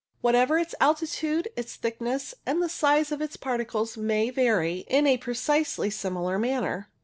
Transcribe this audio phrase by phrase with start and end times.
[0.21, 5.17] Whatever its altitude, its thickness and the size of its particles may vary in a
[5.17, 6.89] precisely similar manner.